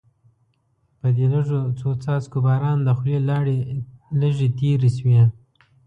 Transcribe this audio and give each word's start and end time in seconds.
په 0.99 1.07
دې 1.15 1.25
لږو 1.33 1.61
څو 1.79 1.89
څاڅکو 2.03 2.37
باران 2.45 2.77
د 2.83 2.89
خولې 2.97 3.17
لاړې 3.29 3.57
لږې 4.21 4.47
تېرې 4.57 4.89
شوې. 4.97 5.21